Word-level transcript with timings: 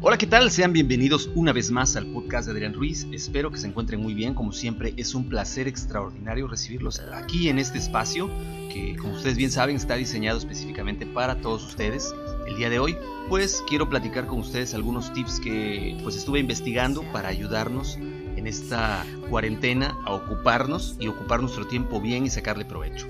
Hola, 0.00 0.18
¿qué 0.18 0.26
tal? 0.28 0.52
Sean 0.52 0.72
bienvenidos 0.72 1.30
una 1.34 1.52
vez 1.52 1.72
más 1.72 1.96
al 1.96 2.06
podcast 2.06 2.46
de 2.46 2.52
Adrián 2.52 2.74
Ruiz. 2.74 3.08
Espero 3.10 3.50
que 3.50 3.58
se 3.58 3.66
encuentren 3.66 4.00
muy 4.00 4.14
bien. 4.14 4.34
Como 4.34 4.52
siempre, 4.52 4.94
es 4.96 5.16
un 5.16 5.28
placer 5.28 5.66
extraordinario 5.66 6.46
recibirlos 6.46 7.00
aquí 7.00 7.48
en 7.48 7.58
este 7.58 7.78
espacio 7.78 8.30
que, 8.72 8.94
como 8.96 9.14
ustedes 9.14 9.36
bien 9.36 9.50
saben, 9.50 9.74
está 9.74 9.96
diseñado 9.96 10.38
específicamente 10.38 11.06
para 11.06 11.40
todos 11.40 11.64
ustedes. 11.66 12.14
El 12.46 12.56
día 12.56 12.70
de 12.70 12.78
hoy, 12.78 12.96
pues 13.28 13.64
quiero 13.66 13.88
platicar 13.88 14.28
con 14.28 14.38
ustedes 14.38 14.74
algunos 14.74 15.12
tips 15.12 15.40
que 15.40 15.98
pues 16.04 16.14
estuve 16.16 16.38
investigando 16.38 17.02
para 17.10 17.28
ayudarnos 17.30 17.98
en 18.44 18.48
esta 18.48 19.06
cuarentena 19.30 19.96
a 20.04 20.12
ocuparnos 20.12 20.96
y 21.00 21.08
ocupar 21.08 21.40
nuestro 21.40 21.66
tiempo 21.66 21.98
bien 21.98 22.26
y 22.26 22.30
sacarle 22.30 22.66
provecho. 22.66 23.06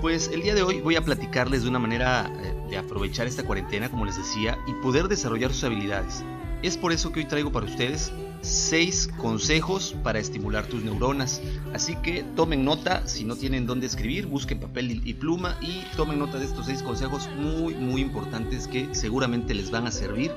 Pues 0.00 0.30
el 0.32 0.42
día 0.42 0.54
de 0.54 0.62
hoy 0.62 0.80
voy 0.80 0.94
a 0.94 1.04
platicarles 1.04 1.64
de 1.64 1.68
una 1.68 1.80
manera 1.80 2.32
eh, 2.32 2.54
de 2.70 2.76
aprovechar 2.78 3.26
esta 3.26 3.42
cuarentena, 3.42 3.90
como 3.90 4.04
les 4.04 4.16
decía, 4.16 4.56
y 4.68 4.72
poder 4.74 5.08
desarrollar 5.08 5.52
sus 5.52 5.64
habilidades. 5.64 6.22
Es 6.62 6.76
por 6.76 6.92
eso 6.92 7.10
que 7.10 7.20
hoy 7.20 7.26
traigo 7.26 7.50
para 7.50 7.66
ustedes 7.66 8.12
6 8.42 9.10
consejos 9.16 9.96
para 10.04 10.20
estimular 10.20 10.64
tus 10.66 10.84
neuronas. 10.84 11.42
Así 11.74 11.96
que 11.96 12.22
tomen 12.36 12.64
nota, 12.64 13.08
si 13.08 13.24
no 13.24 13.34
tienen 13.34 13.66
dónde 13.66 13.86
escribir, 13.86 14.26
busquen 14.26 14.60
papel 14.60 15.02
y 15.04 15.14
pluma 15.14 15.58
y 15.60 15.82
tomen 15.96 16.20
nota 16.20 16.38
de 16.38 16.44
estos 16.44 16.66
6 16.66 16.84
consejos 16.84 17.28
muy 17.36 17.74
muy 17.74 18.00
importantes 18.00 18.68
que 18.68 18.94
seguramente 18.94 19.54
les 19.54 19.72
van 19.72 19.88
a 19.88 19.90
servir 19.90 20.30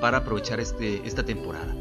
para 0.00 0.18
aprovechar 0.18 0.60
este, 0.60 1.02
esta 1.04 1.24
temporada. 1.24 1.74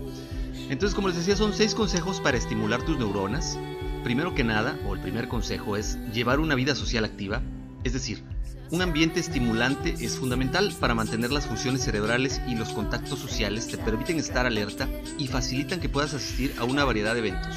Entonces, 0.72 0.96
como 0.96 1.10
les 1.10 1.18
decía, 1.18 1.36
son 1.36 1.54
seis 1.54 1.76
consejos 1.76 2.22
para 2.22 2.38
estimular 2.38 2.82
tus 2.84 2.98
neuronas. 2.98 3.60
Primero 4.06 4.34
que 4.34 4.46
nada, 4.46 4.80
o 4.88 4.96
el 4.96 5.02
primer 5.02 5.28
consejo 5.28 5.76
es 5.76 5.98
llevar 6.14 6.40
una 6.40 6.56
vida 6.56 6.76
social 6.76 7.04
activa, 7.04 7.42
es 7.84 7.92
decir, 7.92 8.24
un 8.70 8.82
ambiente 8.82 9.20
estimulante 9.20 9.94
es 10.00 10.18
fundamental 10.18 10.74
para 10.80 10.96
mantener 10.96 11.30
las 11.34 11.46
funciones 11.46 11.84
cerebrales 11.84 12.40
y 12.48 12.56
los 12.56 12.70
contactos 12.70 13.20
sociales 13.20 13.68
te 13.68 13.78
permiten 13.78 14.18
estar 14.18 14.46
alerta 14.46 14.88
y 15.18 15.28
facilitan 15.28 15.82
que 15.82 15.90
puedas 15.90 16.14
asistir 16.14 16.56
a 16.58 16.64
una 16.64 16.86
variedad 16.86 17.16
de 17.16 17.20
eventos. 17.20 17.54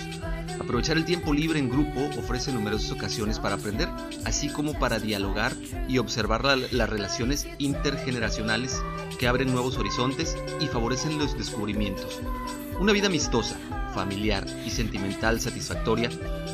Aprovechar 0.59 0.97
el 0.97 1.05
tiempo 1.05 1.33
libre 1.33 1.61
en 1.61 1.71
grupo 1.71 2.11
ofrece 2.19 2.53
numerosas 2.53 2.91
ocasiones 2.91 3.39
para 3.39 3.55
aprender, 3.55 3.89
así 4.25 4.49
como 4.49 4.77
para 4.77 4.99
dialogar 4.99 5.53
y 5.87 5.99
observar 5.99 6.45
las 6.45 6.91
relaciones 6.91 7.47
intergeneracionales 7.59 8.83
que 9.21 9.29
abren 9.29 9.53
nuevos 9.53 9.79
horizontes 9.79 10.37
y 10.61 10.67
favorecen 10.67 11.17
los 11.17 11.39
descubrimientos. 11.39 12.21
Una 12.81 12.93
vida 12.93 13.07
amistosa, 13.07 13.57
familiar 13.95 14.47
y 14.67 14.71
sentimental 14.71 15.41
satisfactoria 15.41 16.11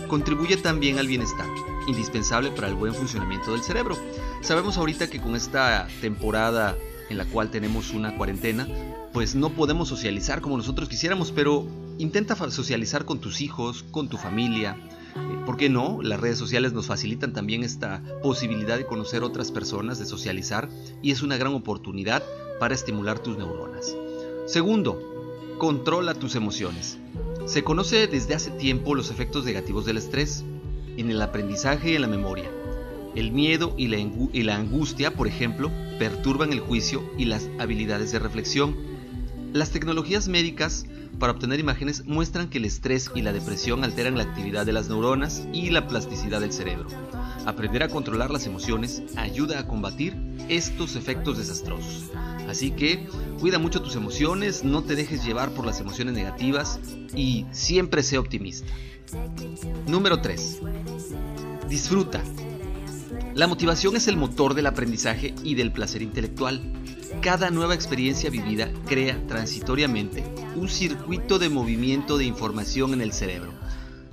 contribuye 0.06 0.56
también 0.58 0.98
al 0.98 1.06
bienestar, 1.06 1.46
indispensable 1.86 2.50
para 2.50 2.68
el 2.68 2.74
buen 2.74 2.94
funcionamiento 2.94 3.52
del 3.52 3.62
cerebro. 3.62 3.96
Sabemos 4.42 4.76
ahorita 4.76 5.08
que 5.08 5.20
con 5.20 5.34
esta 5.34 5.88
temporada 6.00 6.76
en 7.08 7.16
la 7.16 7.24
cual 7.24 7.50
tenemos 7.50 7.92
una 7.92 8.16
cuarentena, 8.16 8.68
pues 9.12 9.34
no 9.34 9.50
podemos 9.50 9.88
socializar 9.88 10.40
como 10.40 10.56
nosotros 10.56 10.88
quisiéramos, 10.88 11.32
pero 11.32 11.66
intenta 11.98 12.36
socializar 12.50 13.04
con 13.04 13.18
tus 13.18 13.40
hijos, 13.40 13.84
con 13.90 14.08
tu 14.08 14.16
familia. 14.16 14.76
Eh, 15.16 15.42
¿Por 15.44 15.56
qué 15.56 15.68
no? 15.68 16.00
Las 16.02 16.20
redes 16.20 16.38
sociales 16.38 16.72
nos 16.72 16.86
facilitan 16.86 17.32
también 17.32 17.64
esta 17.64 18.02
posibilidad 18.22 18.76
de 18.76 18.86
conocer 18.86 19.24
otras 19.24 19.50
personas, 19.50 19.98
de 19.98 20.06
socializar, 20.06 20.68
y 21.02 21.10
es 21.10 21.22
una 21.22 21.36
gran 21.36 21.54
oportunidad 21.54 22.22
para 22.60 22.74
estimular 22.74 23.18
tus 23.18 23.36
neuronas. 23.36 23.96
Segundo, 24.46 25.19
controla 25.60 26.14
tus 26.14 26.36
emociones. 26.36 26.96
Se 27.44 27.62
conoce 27.62 28.06
desde 28.06 28.34
hace 28.34 28.50
tiempo 28.50 28.94
los 28.94 29.10
efectos 29.10 29.44
negativos 29.44 29.84
del 29.84 29.98
estrés 29.98 30.42
en 30.96 31.10
el 31.10 31.20
aprendizaje 31.20 31.92
y 31.92 31.96
en 31.96 32.00
la 32.00 32.08
memoria. 32.08 32.50
El 33.14 33.30
miedo 33.30 33.74
y 33.76 33.88
la, 33.88 34.56
angustia, 34.56 35.14
por 35.14 35.28
ejemplo, 35.28 35.70
perturban 35.98 36.54
el 36.54 36.60
juicio 36.60 37.04
y 37.18 37.26
las 37.26 37.46
habilidades 37.58 38.10
de 38.10 38.18
reflexión. 38.18 38.74
Las 39.52 39.68
tecnologías 39.68 40.28
médicas 40.28 40.86
para 41.18 41.34
obtener 41.34 41.60
imágenes 41.60 42.06
muestran 42.06 42.48
que 42.48 42.56
el 42.56 42.64
estrés 42.64 43.10
y 43.14 43.20
la 43.20 43.34
depresión 43.34 43.84
alteran 43.84 44.16
la 44.16 44.24
actividad 44.24 44.64
de 44.64 44.72
las 44.72 44.88
neuronas 44.88 45.46
y 45.52 45.68
la 45.68 45.86
plasticidad 45.86 46.40
del 46.40 46.54
cerebro. 46.54 46.88
Aprender 47.44 47.82
a 47.82 47.88
controlar 47.88 48.30
las 48.30 48.46
emociones 48.46 49.02
ayuda 49.14 49.58
a 49.58 49.66
combatir 49.66 50.16
estos 50.48 50.96
efectos 50.96 51.36
desastrosos. 51.36 52.10
Así 52.50 52.72
que 52.72 53.06
cuida 53.38 53.60
mucho 53.60 53.80
tus 53.80 53.94
emociones, 53.94 54.64
no 54.64 54.82
te 54.82 54.96
dejes 54.96 55.24
llevar 55.24 55.52
por 55.52 55.64
las 55.64 55.78
emociones 55.78 56.14
negativas 56.14 56.80
y 57.14 57.46
siempre 57.52 58.02
sé 58.02 58.18
optimista. 58.18 58.66
Número 59.86 60.20
3. 60.20 60.60
Disfruta. 61.68 62.20
La 63.34 63.46
motivación 63.46 63.94
es 63.94 64.08
el 64.08 64.16
motor 64.16 64.54
del 64.54 64.66
aprendizaje 64.66 65.32
y 65.44 65.54
del 65.54 65.70
placer 65.70 66.02
intelectual. 66.02 66.60
Cada 67.20 67.50
nueva 67.50 67.76
experiencia 67.76 68.30
vivida 68.30 68.68
crea 68.84 69.24
transitoriamente 69.28 70.24
un 70.56 70.68
circuito 70.68 71.38
de 71.38 71.50
movimiento 71.50 72.18
de 72.18 72.24
información 72.24 72.94
en 72.94 73.00
el 73.00 73.12
cerebro. 73.12 73.52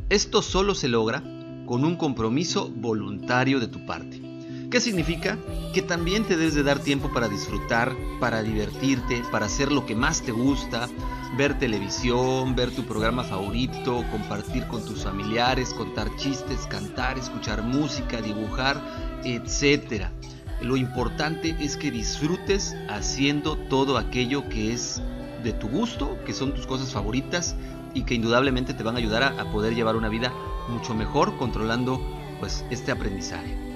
Esto 0.10 0.44
solo 0.44 0.76
se 0.76 0.90
logra 0.90 1.24
con 1.66 1.84
un 1.84 1.96
compromiso 1.96 2.70
voluntario 2.70 3.60
de 3.60 3.68
tu 3.68 3.84
parte. 3.88 4.27
¿Qué 4.70 4.82
significa? 4.82 5.38
Que 5.74 5.82
también 5.82 6.26
te 6.26 6.36
debes 6.36 6.54
de 6.54 6.64
dar 6.64 6.80
tiempo 6.80 7.10
para 7.14 7.30
disfrutar, 7.30 7.96
para 8.20 8.44
divertirte, 8.44 9.24
para 9.32 9.46
hacer 9.46 9.72
lo 9.72 9.86
que 9.86 9.96
más 9.96 10.22
te 10.22 10.34
gusta, 10.34 10.90
ver 11.38 11.58
televisión, 11.58 12.54
ver 12.54 12.72
tu 12.72 12.84
programa 12.84 13.24
favorito, 13.24 14.04
compartir 14.12 14.68
con 14.68 14.84
tus 14.84 15.04
familiares, 15.04 15.74
contar 15.74 16.14
chistes, 16.18 16.68
cantar, 16.68 17.18
escuchar 17.18 17.64
música, 17.64 18.22
dibujar, 18.22 18.82
etcétera. 19.24 20.12
Lo 20.62 20.76
importante 20.76 21.56
es 21.62 21.78
que 21.78 21.90
disfrutes 21.90 22.76
haciendo 22.90 23.56
todo 23.70 23.98
aquello 23.98 24.50
que 24.50 24.74
es 24.74 25.02
de 25.44 25.54
tu 25.54 25.70
gusto, 25.70 26.18
que 26.26 26.34
son 26.34 26.54
tus 26.54 26.68
cosas 26.68 26.92
favoritas 26.92 27.56
y 27.94 28.04
que 28.04 28.16
indudablemente 28.16 28.74
te 28.74 28.84
van 28.84 28.96
a 28.96 29.00
ayudar 29.00 29.24
a, 29.24 29.50
poder 29.50 29.76
llevar 29.76 29.96
una 29.96 30.10
vida 30.10 30.34
mucho 30.68 30.94
mejor 30.94 31.38
controlando 31.38 32.02
pues 32.42 32.66
este 32.70 32.92
aprendizaje. 32.92 33.67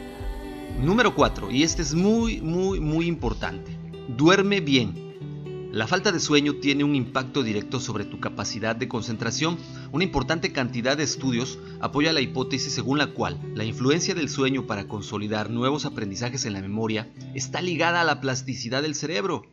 Número 0.81 1.13
4, 1.13 1.51
y 1.51 1.61
este 1.61 1.83
es 1.83 1.93
muy 1.93 2.41
muy 2.41 2.79
muy 2.79 3.05
importante. 3.05 3.77
Duerme 4.17 4.61
bien. 4.61 5.69
La 5.71 5.85
falta 5.85 6.11
de 6.11 6.19
sueño 6.19 6.55
tiene 6.55 6.83
un 6.83 6.95
impacto 6.95 7.43
directo 7.43 7.79
sobre 7.79 8.03
tu 8.03 8.19
capacidad 8.19 8.75
de 8.75 8.87
concentración. 8.87 9.59
Una 9.91 10.03
importante 10.03 10.51
cantidad 10.51 10.97
de 10.97 11.03
estudios 11.03 11.59
apoya 11.81 12.11
la 12.13 12.21
hipótesis 12.21 12.73
según 12.73 12.97
la 12.97 13.13
cual 13.13 13.39
la 13.53 13.63
influencia 13.63 14.15
del 14.15 14.27
sueño 14.27 14.65
para 14.65 14.87
consolidar 14.87 15.51
nuevos 15.51 15.85
aprendizajes 15.85 16.45
en 16.45 16.53
la 16.53 16.61
memoria 16.61 17.13
está 17.35 17.61
ligada 17.61 18.01
a 18.01 18.05
la 18.05 18.19
plasticidad 18.19 18.81
del 18.81 18.95
cerebro, 18.95 19.43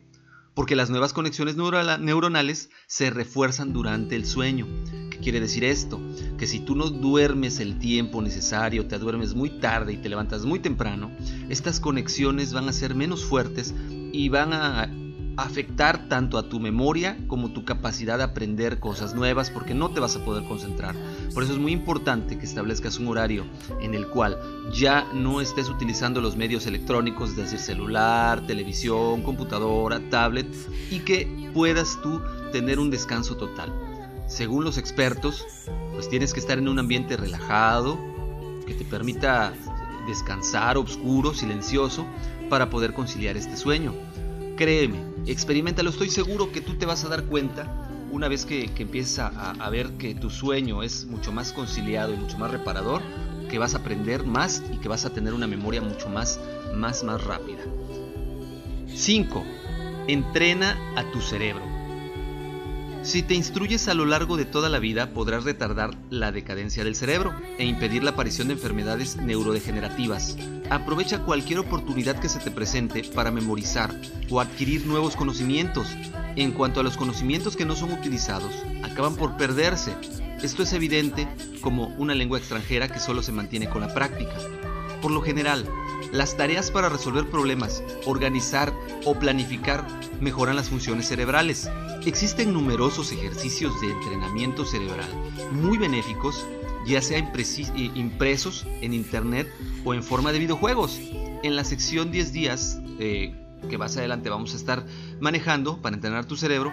porque 0.54 0.76
las 0.76 0.88
nuevas 0.88 1.12
conexiones 1.12 1.56
neuronales 1.56 2.70
se 2.86 3.10
refuerzan 3.10 3.74
durante 3.74 4.16
el 4.16 4.24
sueño. 4.24 4.66
¿Qué 5.10 5.18
quiere 5.18 5.40
decir 5.40 5.62
esto? 5.64 6.00
Que 6.38 6.46
si 6.46 6.60
tú 6.60 6.76
no 6.76 6.88
duermes 6.88 7.60
el 7.60 7.78
tiempo 7.78 8.22
necesario, 8.22 8.86
te 8.86 8.98
duermes 8.98 9.34
muy 9.34 9.50
tarde 9.50 9.92
y 9.92 9.96
te 9.96 10.08
levantas 10.08 10.44
muy 10.44 10.60
temprano, 10.60 11.10
estas 11.48 11.80
conexiones 11.80 12.52
van 12.52 12.68
a 12.68 12.72
ser 12.72 12.94
menos 12.94 13.24
fuertes 13.24 13.74
y 14.12 14.28
van 14.28 14.52
a 14.52 14.88
afectar 15.38 16.08
tanto 16.08 16.36
a 16.36 16.48
tu 16.48 16.58
memoria 16.58 17.16
como 17.28 17.52
tu 17.52 17.64
capacidad 17.64 18.18
de 18.18 18.24
aprender 18.24 18.80
cosas 18.80 19.14
nuevas 19.14 19.50
porque 19.50 19.72
no 19.72 19.90
te 19.90 20.00
vas 20.00 20.16
a 20.16 20.24
poder 20.24 20.44
concentrar. 20.48 20.96
Por 21.32 21.44
eso 21.44 21.52
es 21.52 21.58
muy 21.60 21.70
importante 21.70 22.38
que 22.38 22.44
establezcas 22.44 22.98
un 22.98 23.06
horario 23.06 23.44
en 23.80 23.94
el 23.94 24.08
cual 24.08 24.36
ya 24.74 25.06
no 25.14 25.40
estés 25.40 25.68
utilizando 25.68 26.20
los 26.20 26.36
medios 26.36 26.66
electrónicos, 26.66 27.30
es 27.30 27.36
decir, 27.36 27.60
celular, 27.60 28.46
televisión, 28.48 29.22
computadora, 29.22 30.00
tablet 30.10 30.48
y 30.90 30.98
que 31.00 31.50
puedas 31.54 32.00
tú 32.02 32.20
tener 32.50 32.80
un 32.80 32.90
descanso 32.90 33.36
total. 33.36 33.87
Según 34.28 34.64
los 34.64 34.78
expertos, 34.78 35.46
pues 35.92 36.08
tienes 36.08 36.32
que 36.32 36.40
estar 36.40 36.58
en 36.58 36.68
un 36.68 36.78
ambiente 36.78 37.16
relajado, 37.16 37.98
que 38.66 38.74
te 38.74 38.84
permita 38.84 39.52
descansar, 40.06 40.78
oscuro, 40.78 41.34
silencioso, 41.34 42.06
para 42.48 42.70
poder 42.70 42.92
conciliar 42.92 43.36
este 43.36 43.56
sueño. 43.56 43.94
Créeme, 44.56 44.98
experimentalo, 45.26 45.90
estoy 45.90 46.10
seguro 46.10 46.52
que 46.52 46.60
tú 46.60 46.74
te 46.74 46.86
vas 46.86 47.04
a 47.04 47.08
dar 47.08 47.24
cuenta 47.24 47.88
una 48.10 48.28
vez 48.28 48.46
que, 48.46 48.68
que 48.68 48.84
empieces 48.84 49.18
a, 49.18 49.70
ver 49.70 49.90
que 49.92 50.14
tu 50.14 50.30
sueño 50.30 50.82
es 50.82 51.06
mucho 51.06 51.32
más 51.32 51.52
conciliado 51.52 52.14
y 52.14 52.16
mucho 52.16 52.38
más 52.38 52.50
reparador, 52.50 53.02
que 53.50 53.58
vas 53.58 53.74
a 53.74 53.78
aprender 53.78 54.24
más 54.24 54.62
y 54.72 54.78
que 54.78 54.88
vas 54.88 55.04
a 55.04 55.10
tener 55.10 55.34
una 55.34 55.46
memoria 55.46 55.80
mucho 55.80 56.08
más, 56.08 56.40
más, 56.74 57.04
más 57.04 57.22
rápida. 57.24 57.62
5. 58.94 59.44
Entrena 60.06 60.76
a 60.96 61.10
tu 61.12 61.20
cerebro. 61.20 61.67
Si 63.08 63.22
te 63.22 63.32
instruyes 63.32 63.88
a 63.88 63.94
lo 63.94 64.04
largo 64.04 64.36
de 64.36 64.44
toda 64.44 64.68
la 64.68 64.80
vida, 64.80 65.14
podrás 65.14 65.44
retardar 65.44 65.96
la 66.10 66.30
decadencia 66.30 66.84
del 66.84 66.94
cerebro 66.94 67.34
e 67.56 67.64
impedir 67.64 68.04
la 68.04 68.10
aparición 68.10 68.48
de 68.48 68.52
enfermedades 68.52 69.16
neurodegenerativas. 69.16 70.36
Aprovecha 70.68 71.24
cualquier 71.24 71.60
oportunidad 71.60 72.20
que 72.20 72.28
se 72.28 72.38
te 72.38 72.50
presente 72.50 73.04
para 73.14 73.30
memorizar 73.30 73.98
o 74.28 74.42
adquirir 74.42 74.86
nuevos 74.86 75.16
conocimientos. 75.16 75.88
En 76.36 76.52
cuanto 76.52 76.80
a 76.80 76.82
los 76.82 76.98
conocimientos 76.98 77.56
que 77.56 77.64
no 77.64 77.74
son 77.76 77.92
utilizados, 77.92 78.52
acaban 78.82 79.16
por 79.16 79.38
perderse. 79.38 79.94
Esto 80.42 80.62
es 80.62 80.74
evidente 80.74 81.26
como 81.62 81.86
una 81.96 82.14
lengua 82.14 82.36
extranjera 82.36 82.88
que 82.88 83.00
solo 83.00 83.22
se 83.22 83.32
mantiene 83.32 83.70
con 83.70 83.80
la 83.80 83.94
práctica. 83.94 84.34
Por 85.00 85.12
lo 85.12 85.22
general, 85.22 85.64
las 86.12 86.36
tareas 86.36 86.70
para 86.70 86.90
resolver 86.90 87.24
problemas, 87.30 87.82
organizar 88.04 88.70
o 89.06 89.14
planificar 89.14 89.86
mejoran 90.20 90.56
las 90.56 90.68
funciones 90.68 91.08
cerebrales. 91.08 91.70
Existen 92.06 92.52
numerosos 92.52 93.12
ejercicios 93.12 93.80
de 93.80 93.90
entrenamiento 93.90 94.64
cerebral 94.64 95.08
muy 95.52 95.78
benéficos, 95.78 96.46
ya 96.86 97.02
sea 97.02 97.18
eh, 97.18 97.90
impresos 97.94 98.66
en 98.80 98.94
internet 98.94 99.48
o 99.84 99.94
en 99.94 100.02
forma 100.02 100.32
de 100.32 100.38
videojuegos. 100.38 101.00
En 101.42 101.56
la 101.56 101.64
sección 101.64 102.10
10 102.10 102.32
días, 102.32 102.80
eh, 102.98 103.34
que 103.68 103.78
más 103.78 103.96
adelante 103.96 104.30
vamos 104.30 104.54
a 104.54 104.56
estar 104.56 104.86
manejando 105.20 105.82
para 105.82 105.96
entrenar 105.96 106.24
tu 106.24 106.36
cerebro, 106.36 106.72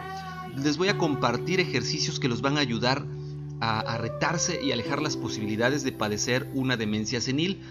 les 0.56 0.78
voy 0.78 0.88
a 0.88 0.98
compartir 0.98 1.60
ejercicios 1.60 2.20
que 2.20 2.28
los 2.28 2.42
van 2.42 2.58
a 2.58 2.62
ayudar 2.62 3.06
a, 3.60 3.80
a 3.80 3.98
retarse 3.98 4.64
y 4.64 4.72
alejar 4.72 5.02
las 5.02 5.18
posibilidades 5.18 5.84
de 5.84 5.92
padecer 5.92 6.50
una 6.54 6.78
demencia 6.78 7.20
senil 7.20 7.62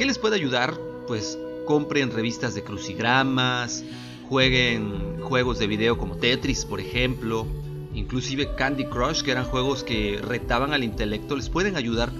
¿Qué 0.00 0.06
les 0.06 0.16
puede 0.16 0.36
ayudar? 0.36 0.80
Pues 1.06 1.38
compren 1.66 2.10
revistas 2.10 2.54
de 2.54 2.64
crucigramas, 2.64 3.84
jueguen 4.30 5.20
juegos 5.20 5.58
de 5.58 5.66
video 5.66 5.98
como 5.98 6.14
Tetris, 6.14 6.64
por 6.64 6.80
ejemplo, 6.80 7.48
inclusive 7.92 8.54
Candy 8.54 8.84
Crush, 8.84 9.22
que 9.22 9.32
eran 9.32 9.44
juegos 9.44 9.82
que 9.82 10.20
retaban 10.22 10.72
al 10.72 10.84
intelecto, 10.84 11.34
les 11.34 11.50
pueden 11.50 11.74
ayudar 11.76 12.12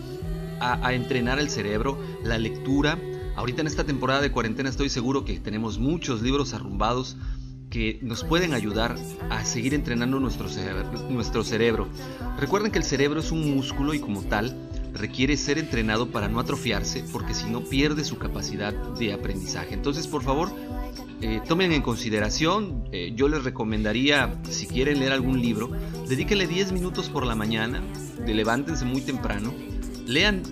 a, 0.59 0.93
entrenar 0.93 1.39
el 1.39 1.49
cerebro, 1.49 1.97
la 2.25 2.37
lectura. 2.37 2.99
Ahorita 3.37 3.61
en 3.61 3.69
esta 3.69 3.85
temporada 3.85 4.21
de 4.21 4.33
cuarentena 4.33 4.69
estoy 4.69 4.89
seguro 4.89 5.25
que 5.25 5.39
tenemos 5.39 5.79
muchos 5.79 6.21
libros 6.21 6.53
arrumbados 6.53 7.17
que 7.71 8.01
nos 8.03 8.25
pueden 8.25 8.55
ayudar 8.55 8.97
a 9.31 9.45
seguir 9.45 9.73
entrenando 9.73 10.19
nuestro 10.19 10.49
nuestro 11.11 11.45
cerebro. 11.45 11.87
Recuerden 12.41 12.73
que 12.73 12.79
el 12.79 12.85
cerebro 12.85 13.21
es 13.21 13.31
un 13.31 13.55
músculo 13.55 13.95
y 13.95 14.01
como 14.01 14.23
tal 14.23 14.69
requiere 14.93 15.37
ser 15.37 15.59
entrenado 15.59 16.11
para 16.11 16.27
no 16.27 16.41
atrofiarse 16.41 17.05
porque 17.13 17.35
si 17.35 17.49
no 17.49 17.61
pierde 17.61 18.03
su 18.03 18.19
capacidad 18.19 18.73
de 18.73 19.13
aprendizaje. 19.13 19.75
Entonces, 19.75 20.09
por 20.09 20.25
favor, 20.25 20.53
eh, 21.23 21.41
tomen 21.47 21.73
en 21.73 21.83
consideración, 21.83 22.85
eh, 22.93 23.13
yo 23.15 23.29
les 23.29 23.45
recomendaría, 23.45 24.35
si 24.49 24.67
quieren 24.67 25.01
leer 25.01 25.13
algún 25.13 25.41
libro, 25.41 25.71
dedíquenle 26.09 26.47
10 26.47 26.73
minutos 26.73 27.09
por 27.09 27.27
la 27.27 27.35
mañana, 27.35 27.83
de 28.25 28.35
levántense 28.35 28.85
muy 28.85 29.03
temprano, 29.03 29.53
lean 30.07 30.43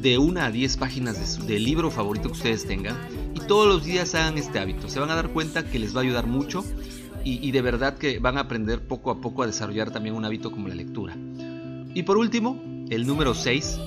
de 0.00 0.18
una 0.18 0.46
a 0.46 0.50
10 0.50 0.76
páginas 0.78 1.46
del 1.46 1.64
libro 1.64 1.90
favorito 1.90 2.28
que 2.28 2.34
ustedes 2.34 2.66
tengan 2.66 2.96
y 3.34 3.40
todos 3.40 3.68
los 3.68 3.84
días 3.84 4.14
hagan 4.14 4.38
este 4.38 4.58
hábito. 4.58 4.88
Se 4.88 5.00
van 5.00 5.10
a 5.10 5.14
dar 5.14 5.28
cuenta 5.28 5.68
que 5.70 5.78
les 5.78 5.94
va 5.94 6.00
a 6.00 6.04
ayudar 6.04 6.26
mucho 6.26 6.64
y, 7.22 7.46
y 7.46 7.52
de 7.52 7.62
verdad 7.62 7.98
que 7.98 8.18
van 8.18 8.38
a 8.38 8.42
aprender 8.42 8.80
poco 8.86 9.10
a 9.10 9.20
poco 9.20 9.42
a 9.42 9.46
desarrollar 9.46 9.90
también 9.90 10.14
un 10.14 10.24
hábito 10.24 10.50
como 10.50 10.68
la 10.68 10.74
lectura. 10.74 11.14
Y 11.94 12.02
por 12.02 12.16
último, 12.16 12.60
el 12.88 13.06
número 13.06 13.34
6, 13.34 13.78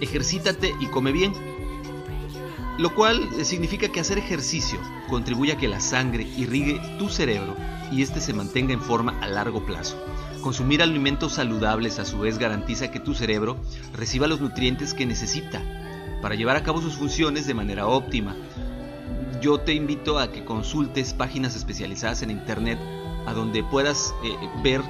ejercítate 0.00 0.72
y 0.80 0.86
come 0.86 1.12
bien. 1.12 1.32
Lo 2.80 2.94
cual 2.94 3.28
significa 3.44 3.92
que 3.92 4.00
hacer 4.00 4.16
ejercicio 4.16 4.80
contribuye 5.10 5.52
a 5.52 5.58
que 5.58 5.68
la 5.68 5.80
sangre 5.80 6.26
irrigue 6.38 6.80
tu 6.98 7.10
cerebro 7.10 7.54
y 7.92 8.00
este 8.00 8.22
se 8.22 8.32
mantenga 8.32 8.72
en 8.72 8.80
forma 8.80 9.20
a 9.20 9.28
largo 9.28 9.66
plazo. 9.66 10.02
Consumir 10.40 10.80
alimentos 10.82 11.34
saludables 11.34 11.98
a 11.98 12.06
su 12.06 12.20
vez 12.20 12.38
garantiza 12.38 12.90
que 12.90 12.98
tu 12.98 13.12
cerebro 13.12 13.58
reciba 13.92 14.26
los 14.28 14.40
nutrientes 14.40 14.94
que 14.94 15.04
necesita 15.04 15.62
para 16.22 16.36
llevar 16.36 16.56
a 16.56 16.62
cabo 16.62 16.80
sus 16.80 16.94
funciones 16.94 17.46
de 17.46 17.52
manera 17.52 17.86
óptima. 17.86 18.34
Yo 19.42 19.60
te 19.60 19.74
invito 19.74 20.18
a 20.18 20.32
que 20.32 20.46
consultes 20.46 21.12
páginas 21.12 21.56
especializadas 21.56 22.22
en 22.22 22.30
internet 22.30 22.78
a 23.26 23.34
donde 23.34 23.62
puedas 23.62 24.14
eh, 24.24 24.34
ver 24.64 24.80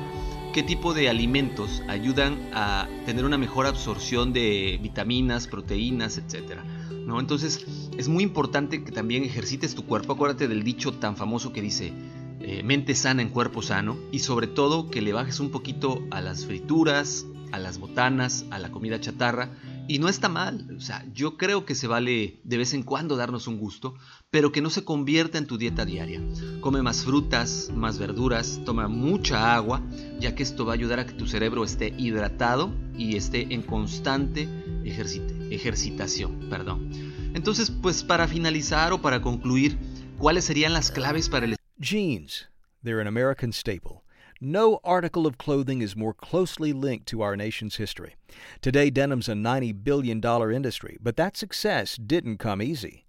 qué 0.52 0.62
tipo 0.62 0.94
de 0.94 1.08
alimentos 1.08 1.82
ayudan 1.88 2.50
a 2.52 2.88
tener 3.04 3.24
una 3.24 3.36
mejor 3.36 3.66
absorción 3.66 4.32
de 4.32 4.78
vitaminas, 4.80 5.48
proteínas, 5.48 6.18
etc. 6.18 6.60
¿no? 7.06 7.20
Entonces 7.20 7.66
es 8.00 8.08
muy 8.08 8.24
importante 8.24 8.82
que 8.82 8.92
también 8.92 9.24
ejercites 9.24 9.74
tu 9.74 9.84
cuerpo. 9.84 10.14
Acuérdate 10.14 10.48
del 10.48 10.64
dicho 10.64 10.94
tan 10.94 11.18
famoso 11.18 11.52
que 11.52 11.60
dice 11.60 11.92
eh, 12.40 12.62
mente 12.62 12.94
sana 12.94 13.20
en 13.20 13.28
cuerpo 13.28 13.60
sano 13.60 13.98
y 14.10 14.20
sobre 14.20 14.46
todo 14.46 14.90
que 14.90 15.02
le 15.02 15.12
bajes 15.12 15.38
un 15.38 15.50
poquito 15.50 16.02
a 16.10 16.22
las 16.22 16.46
frituras, 16.46 17.26
a 17.52 17.58
las 17.58 17.78
botanas, 17.78 18.46
a 18.50 18.58
la 18.58 18.70
comida 18.70 18.98
chatarra 19.00 19.50
y 19.86 19.98
no 19.98 20.08
está 20.08 20.30
mal, 20.30 20.66
o 20.74 20.80
sea, 20.80 21.04
yo 21.12 21.36
creo 21.36 21.66
que 21.66 21.74
se 21.74 21.88
vale 21.88 22.40
de 22.44 22.56
vez 22.56 22.72
en 22.74 22.84
cuando 22.84 23.16
darnos 23.16 23.48
un 23.48 23.58
gusto, 23.58 23.96
pero 24.30 24.52
que 24.52 24.62
no 24.62 24.70
se 24.70 24.84
convierta 24.84 25.36
en 25.36 25.46
tu 25.46 25.58
dieta 25.58 25.84
diaria. 25.84 26.22
Come 26.60 26.80
más 26.80 27.04
frutas, 27.04 27.70
más 27.74 27.98
verduras, 27.98 28.60
toma 28.64 28.88
mucha 28.88 29.54
agua, 29.54 29.82
ya 30.20 30.34
que 30.34 30.44
esto 30.44 30.64
va 30.64 30.72
a 30.72 30.76
ayudar 30.76 31.00
a 31.00 31.06
que 31.06 31.14
tu 31.14 31.26
cerebro 31.26 31.64
esté 31.64 31.92
hidratado 31.98 32.72
y 32.96 33.16
esté 33.16 33.52
en 33.52 33.62
constante 33.62 34.48
ejercitación. 34.84 36.48
Perdón. 36.48 37.09
Entonces, 37.34 37.70
pues 37.70 38.02
para 38.02 38.26
finalizar 38.26 38.92
o 38.92 39.00
para 39.00 39.20
concluir, 39.20 39.78
¿cuáles 40.18 40.44
serían 40.44 40.72
las 40.72 40.90
claves 40.90 41.28
para 41.28 41.46
el... 41.46 41.56
Jeans, 41.78 42.48
they're 42.82 43.00
an 43.00 43.06
American 43.06 43.52
staple. 43.52 44.02
No 44.40 44.80
article 44.84 45.26
of 45.26 45.36
clothing 45.36 45.82
is 45.82 45.94
more 45.94 46.14
closely 46.14 46.72
linked 46.72 47.06
to 47.08 47.20
our 47.20 47.36
nation's 47.36 47.76
history. 47.76 48.16
Today, 48.62 48.90
denim's 48.90 49.28
a 49.28 49.34
$90 49.34 49.84
billion 49.84 50.20
industry, 50.52 50.96
but 51.00 51.16
that 51.16 51.36
success 51.36 51.96
didn't 51.96 52.38
come 52.38 52.62
easy. 52.62 53.04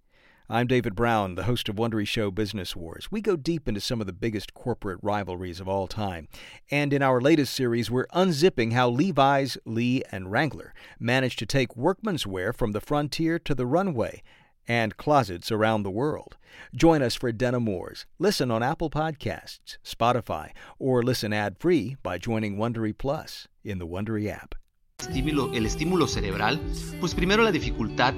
I'm 0.52 0.66
David 0.66 0.94
Brown, 0.94 1.34
the 1.34 1.44
host 1.44 1.70
of 1.70 1.76
Wondery 1.76 2.06
Show 2.06 2.30
Business 2.30 2.76
Wars. 2.76 3.08
We 3.10 3.22
go 3.22 3.36
deep 3.36 3.66
into 3.66 3.80
some 3.80 4.02
of 4.02 4.06
the 4.06 4.12
biggest 4.12 4.52
corporate 4.52 4.98
rivalries 5.00 5.60
of 5.60 5.66
all 5.66 5.86
time. 5.86 6.28
And 6.70 6.92
in 6.92 7.00
our 7.00 7.22
latest 7.22 7.54
series, 7.54 7.90
we're 7.90 8.06
unzipping 8.08 8.74
how 8.74 8.90
Levi's, 8.90 9.56
Lee, 9.64 10.02
and 10.12 10.30
Wrangler 10.30 10.74
managed 11.00 11.38
to 11.38 11.46
take 11.46 11.74
workman's 11.74 12.26
wear 12.26 12.52
from 12.52 12.72
the 12.72 12.82
frontier 12.82 13.38
to 13.38 13.54
the 13.54 13.64
runway 13.64 14.22
and 14.68 14.98
closets 14.98 15.50
around 15.50 15.84
the 15.84 15.90
world. 15.90 16.36
Join 16.76 17.00
us 17.00 17.14
for 17.14 17.32
Denim 17.32 17.64
Wars. 17.64 18.04
Listen 18.18 18.50
on 18.50 18.62
Apple 18.62 18.90
Podcasts, 18.90 19.78
Spotify, 19.82 20.50
or 20.78 21.02
listen 21.02 21.32
ad-free 21.32 21.96
by 22.02 22.18
joining 22.18 22.58
Wondery 22.58 22.92
Plus 22.92 23.48
in 23.64 23.78
the 23.78 23.86
Wondery 23.86 24.28
app. 24.28 24.54
el 25.00 25.64
estímulo 25.64 26.06
cerebral, 26.06 26.60
pues 27.00 27.14
primero 27.14 27.42
la 27.42 27.52
dificultad 27.52 28.12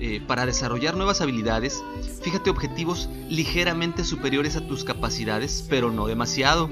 eh, 0.00 0.20
para 0.26 0.46
desarrollar 0.46 0.96
nuevas 0.96 1.20
habilidades, 1.20 1.82
fíjate 2.22 2.50
objetivos 2.50 3.08
ligeramente 3.28 4.04
superiores 4.04 4.56
a 4.56 4.66
tus 4.66 4.84
capacidades, 4.84 5.64
pero 5.68 5.90
no 5.90 6.06
demasiado, 6.06 6.70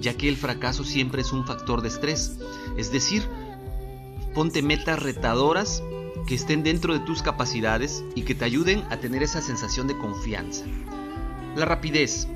ya 0.00 0.14
que 0.14 0.28
el 0.28 0.36
fracaso 0.36 0.84
siempre 0.84 1.22
es 1.22 1.32
un 1.32 1.46
factor 1.46 1.82
de 1.82 1.88
estrés. 1.88 2.38
Es 2.76 2.92
decir, 2.92 3.22
ponte 4.34 4.62
metas 4.62 5.02
retadoras 5.02 5.82
que 6.26 6.34
estén 6.34 6.62
dentro 6.62 6.92
de 6.92 7.00
tus 7.00 7.22
capacidades 7.22 8.04
y 8.14 8.22
que 8.22 8.34
te 8.34 8.44
ayuden 8.44 8.84
a 8.90 8.98
tener 8.98 9.22
esa 9.22 9.40
sensación 9.40 9.86
de 9.86 9.96
confianza. 9.96 10.64
La 11.56 11.64
rapidez. 11.64 12.28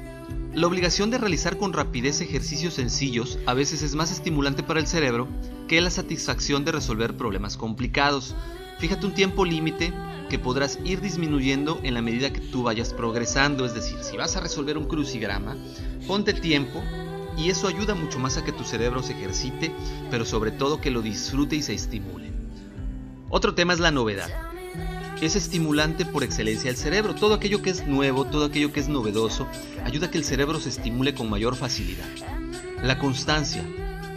La 0.55 0.67
obligación 0.67 1.11
de 1.11 1.19
realizar 1.19 1.59
con 1.59 1.73
rapidez 1.73 2.21
ejercicios 2.21 2.75
sencillos 2.75 3.39
a 3.47 3.55
veces 3.55 3.83
es 3.83 3.95
más 3.95 4.11
estimulante 4.11 4.63
para 4.63 4.81
el 4.81 4.87
cerebro 4.87 5.29
que 5.69 5.81
la 5.81 5.91
satisfacción 5.91 6.65
de 6.65 6.73
resolver 6.73 7.17
problemas 7.17 7.57
complicados. 7.57 8.35
Fíjate 8.79 9.07
un 9.07 9.15
tiempo 9.15 9.45
límite 9.45 9.93
que 10.29 10.39
podrás 10.39 10.79
ir 10.85 11.01
disminuyendo 11.01 11.79
en 11.83 11.95
la 11.95 12.03
medida 12.03 12.33
que 12.33 12.41
tú 12.41 12.63
vayas 12.63 12.95
progresando, 12.95 13.65
es 13.65 13.75
decir, 13.75 13.99
si 14.03 14.17
vas 14.17 14.37
a 14.37 14.41
resolver 14.41 14.79
un 14.79 14.87
crucigrama, 14.87 15.57
ponte 16.07 16.33
tiempo 16.33 16.83
y 17.37 17.51
eso 17.51 17.69
ayuda 17.69 17.95
mucho 17.95 18.19
más 18.19 18.37
a 18.37 18.45
que 18.45 18.53
tu 18.53 18.65
cerebro 18.65 19.03
se 19.03 19.13
ejercite, 19.13 19.73
pero 20.11 20.25
sobre 20.25 20.51
todo 20.51 20.81
que 20.81 20.91
lo 20.91 21.03
disfrute 21.03 21.57
y 21.57 21.63
se 21.63 21.75
estimule. 21.75 22.31
Otro 23.31 23.55
tema 23.55 23.73
es 23.73 23.81
la 23.81 23.91
novedad. 23.91 24.31
Es 25.23 25.37
estimulante 25.37 26.05
por 26.05 26.25
excelencia 26.25 26.69
el 26.69 26.77
cerebro. 26.77 27.15
Todo 27.15 27.35
aquello 27.35 27.63
que 27.63 27.71
es 27.71 27.87
nuevo, 27.87 28.25
todo 28.25 28.47
aquello 28.47 28.73
que 28.73 28.81
es 28.81 28.89
novedoso, 28.89 29.47
ayuda 29.85 30.09
a 30.09 30.11
que 30.11 30.19
el 30.19 30.25
cerebro 30.25 30.61
se 30.61 30.69
estimule 30.69 31.15
con 31.15 31.31
mayor 31.31 31.57
facilidad. 31.57 32.09
La 32.83 32.99
constancia. 32.99 33.65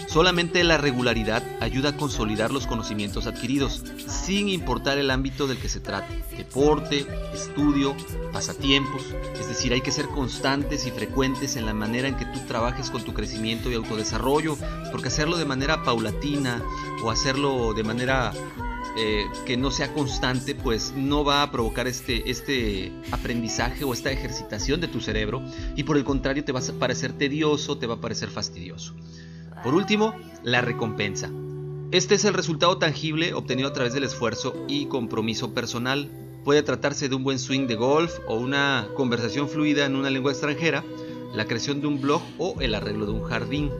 Solamente 0.08 0.64
la 0.64 0.78
regularidad 0.78 1.44
ayuda 1.60 1.90
a 1.90 1.98
consolidar 1.98 2.52
los 2.52 2.68
conocimientos 2.68 3.28
adquiridos, 3.28 3.84
sin 4.08 4.50
importar 4.50 4.98
el 4.98 5.12
ámbito 5.12 5.48
del 5.48 5.58
que 5.58 5.68
se 5.68 5.80
trate. 5.80 6.24
Deporte, 6.38 7.06
estudio, 7.34 7.96
pasatiempos. 8.32 9.04
Es 9.40 9.48
decir, 9.48 9.74
hay 9.74 9.82
que 9.82 9.92
ser 9.92 10.06
constantes 10.08 10.86
y 10.86 10.92
frecuentes 10.92 11.56
en 11.56 11.66
la 11.66 11.74
manera 11.74 12.08
en 12.08 12.16
que 12.16 12.26
tú 12.26 12.40
trabajes 12.48 12.92
con 12.92 13.04
tu 13.04 13.14
crecimiento 13.14 13.70
y 13.70 13.76
autodesarrollo, 13.76 14.58
porque 14.92 15.10
hacerlo 15.10 15.38
de 15.38 15.46
manera 15.46 15.84
paulatina 15.84 16.62
o 17.04 17.12
hacerlo 17.12 17.74
de 17.74 17.84
manera 17.84 18.32
eh, 18.98 19.26
que 19.46 19.58
no 19.58 19.72
sea 19.72 19.92
constante, 19.92 20.56
pues 20.56 20.94
no 20.96 21.26
va 21.26 21.44
a 21.44 21.52
provocar 21.52 21.86
este, 21.88 22.30
este 22.30 22.94
aprendizaje 23.12 23.84
o 23.84 23.94
esta 23.94 24.10
ejercitación 24.10 24.80
de 24.80 24.88
tu 24.88 25.02
cerebro 25.02 25.42
y 25.76 25.84
por 25.84 25.98
el 25.98 26.06
contrario 26.06 26.46
te 26.46 26.54
va 26.54 26.62
a 26.62 26.80
parecer 26.80 27.12
tedioso, 27.12 27.78
te 27.78 27.88
va 27.88 27.96
a 27.96 28.02
parecer 28.02 28.30
fastidioso. 28.30 28.94
Por 29.64 29.74
último, 29.74 30.14
la 30.44 30.62
recompensa. 30.62 31.30
Este 31.92 32.16
es 32.16 32.26
el 32.26 32.34
resultado 32.34 32.78
tangible 32.78 33.34
obtenido 33.34 33.70
a 33.70 33.74
través 33.74 33.94
del 33.94 34.04
esfuerzo 34.04 34.66
y 34.68 34.88
compromiso 34.88 35.54
personal. 35.54 36.12
Puede 36.44 36.64
tratarse 36.64 37.10
de 37.10 37.16
un 37.16 37.24
buen 37.24 37.40
swing 37.40 37.68
de 37.68 37.76
golf 37.76 38.20
o 38.28 38.36
una 38.36 38.88
conversación 38.96 39.50
fluida 39.50 39.86
en 39.86 39.96
una 39.96 40.10
lengua 40.10 40.32
extranjera, 40.32 40.84
la 41.34 41.46
creación 41.46 41.82
de 41.82 41.88
un 41.88 42.02
blog 42.02 42.22
o 42.38 42.56
el 42.60 42.76
arreglo 42.76 43.06
de 43.06 43.14
un 43.14 43.24
jardín. 43.24 43.72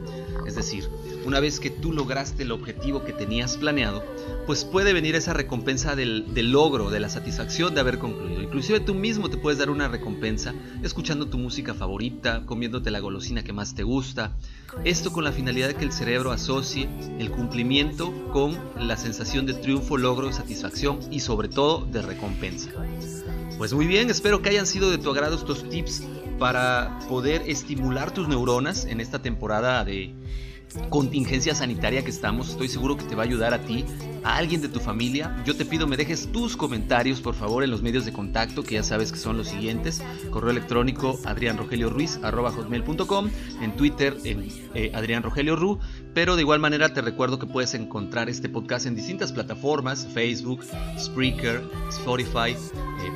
Es 0.46 0.54
decir, 0.54 0.88
una 1.26 1.40
vez 1.40 1.58
que 1.58 1.70
tú 1.70 1.92
lograste 1.92 2.44
el 2.44 2.52
objetivo 2.52 3.04
que 3.04 3.12
tenías 3.12 3.56
planeado, 3.56 4.04
pues 4.46 4.64
puede 4.64 4.92
venir 4.92 5.16
esa 5.16 5.32
recompensa 5.32 5.96
del, 5.96 6.24
logro, 6.52 6.88
de 6.88 7.00
la 7.00 7.08
satisfacción 7.08 7.74
de 7.74 7.80
haber 7.80 7.98
concluido. 7.98 8.40
Inclusive 8.40 8.78
tú 8.78 8.94
mismo 8.94 9.28
te 9.28 9.36
puedes 9.36 9.58
dar 9.58 9.70
una 9.70 9.88
recompensa 9.88 10.54
escuchando 10.84 11.26
tu 11.26 11.36
música 11.36 11.74
favorita, 11.74 12.46
comiéndote 12.46 12.92
la 12.92 13.00
golosina 13.00 13.42
que 13.42 13.52
más 13.52 13.74
te 13.74 13.82
gusta. 13.82 14.36
Esto 14.84 15.12
con 15.12 15.24
la 15.24 15.32
finalidad 15.32 15.66
de 15.66 15.74
que 15.74 15.84
el 15.84 15.92
cerebro 15.92 16.30
asocie 16.30 16.88
el 17.18 17.32
cumplimiento 17.32 18.12
con 18.32 18.56
la 18.78 18.96
sensación 18.96 19.46
de 19.46 19.54
triunfo, 19.54 19.96
logro, 19.96 20.32
satisfacción 20.32 21.00
y 21.10 21.20
sobre 21.20 21.48
todo 21.48 21.84
de 21.86 22.02
recompensa. 22.02 22.70
Pues 23.58 23.72
muy 23.72 23.86
bien, 23.86 24.10
espero 24.10 24.42
que 24.42 24.50
hayan 24.50 24.66
sido 24.66 24.90
de 24.90 24.98
tu 24.98 25.10
agrado 25.10 25.34
estos 25.34 25.68
tips 25.68 26.04
para 26.38 27.00
poder 27.08 27.42
estimular 27.46 28.12
tus 28.12 28.28
neuronas 28.28 28.84
en 28.84 29.00
esta 29.00 29.22
temporada 29.22 29.84
de 29.84 30.14
contingencia 30.90 31.54
sanitaria 31.54 32.02
que 32.02 32.10
estamos. 32.10 32.50
Estoy 32.50 32.68
seguro 32.68 32.96
que 32.96 33.04
te 33.04 33.14
va 33.14 33.22
a 33.22 33.26
ayudar 33.26 33.54
a 33.54 33.60
ti, 33.60 33.84
a 34.24 34.36
alguien 34.36 34.60
de 34.60 34.68
tu 34.68 34.80
familia. 34.80 35.36
Yo 35.44 35.56
te 35.56 35.64
pido 35.64 35.86
me 35.86 35.96
dejes 35.96 36.30
tus 36.32 36.56
comentarios, 36.56 37.20
por 37.20 37.34
favor, 37.34 37.64
en 37.64 37.70
los 37.70 37.82
medios 37.82 38.04
de 38.04 38.12
contacto, 38.12 38.62
que 38.62 38.74
ya 38.74 38.82
sabes 38.82 39.12
que 39.12 39.18
son 39.18 39.36
los 39.36 39.48
siguientes. 39.48 40.02
Correo 40.30 40.50
electrónico 40.50 41.18
adrianrogelioruiz.com, 41.24 43.30
en 43.60 43.76
Twitter 43.76 44.16
en 44.24 44.48
eh, 44.74 44.90
Adrián 44.94 45.22
Rogelio 45.22 45.56
Ru, 45.56 45.78
pero 46.16 46.34
de 46.34 46.40
igual 46.40 46.60
manera 46.60 46.88
te 46.88 47.02
recuerdo 47.02 47.38
que 47.38 47.44
puedes 47.44 47.74
encontrar 47.74 48.30
este 48.30 48.48
podcast 48.48 48.86
en 48.86 48.94
distintas 48.94 49.32
plataformas, 49.32 50.08
Facebook, 50.14 50.64
Spreaker, 50.98 51.62
Spotify, 51.90 52.52
eh, 52.52 53.12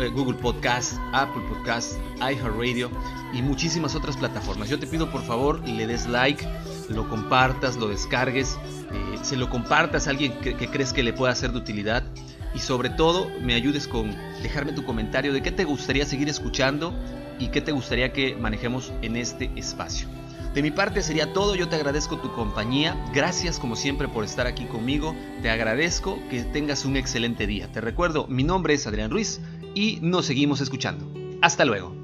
eh, 0.00 0.08
Google 0.08 0.36
Podcast, 0.38 0.94
Apple 1.12 1.44
Podcast, 1.48 1.92
iHeartRadio 2.18 2.90
y 3.32 3.40
muchísimas 3.40 3.94
otras 3.94 4.16
plataformas. 4.16 4.68
Yo 4.68 4.80
te 4.80 4.88
pido 4.88 5.12
por 5.12 5.22
favor 5.22 5.60
le 5.68 5.86
des 5.86 6.08
like, 6.08 6.44
lo 6.88 7.08
compartas, 7.08 7.76
lo 7.76 7.86
descargues, 7.86 8.58
eh, 8.92 9.18
se 9.22 9.36
lo 9.36 9.48
compartas 9.48 10.08
a 10.08 10.10
alguien 10.10 10.32
que, 10.40 10.56
que, 10.56 10.66
crees 10.66 10.92
que 10.92 11.04
le 11.04 11.12
pueda 11.12 11.32
ser 11.36 11.52
de 11.52 11.58
utilidad 11.58 12.02
y 12.52 12.58
sobre 12.58 12.90
todo 12.90 13.30
me 13.42 13.54
ayudes 13.54 13.86
con 13.86 14.10
dejarme 14.42 14.72
tu 14.72 14.82
comentario 14.82 15.32
de 15.32 15.40
qué 15.40 15.52
te 15.52 15.62
gustaría 15.62 16.04
seguir 16.04 16.28
escuchando 16.28 16.92
y 17.38 17.50
qué 17.50 17.60
te 17.60 17.70
gustaría 17.70 18.12
que 18.12 18.34
manejemos 18.34 18.92
en 19.02 19.14
este 19.14 19.52
espacio. 19.54 20.08
De 20.54 20.62
mi 20.62 20.70
parte 20.70 21.02
sería 21.02 21.32
todo, 21.32 21.56
yo 21.56 21.68
te 21.68 21.74
agradezco 21.74 22.18
tu 22.18 22.32
compañía, 22.32 22.96
gracias 23.12 23.58
como 23.58 23.74
siempre 23.74 24.06
por 24.06 24.22
estar 24.22 24.46
aquí 24.46 24.66
conmigo, 24.66 25.16
te 25.42 25.50
agradezco 25.50 26.16
que 26.30 26.44
tengas 26.44 26.84
un 26.84 26.96
excelente 26.96 27.48
día. 27.48 27.66
Te 27.72 27.80
recuerdo, 27.80 28.28
mi 28.28 28.44
nombre 28.44 28.74
es 28.74 28.86
Adrián 28.86 29.10
Ruiz 29.10 29.40
y 29.74 29.98
nos 30.00 30.26
seguimos 30.26 30.60
escuchando. 30.60 31.12
Hasta 31.42 31.64
luego. 31.64 32.03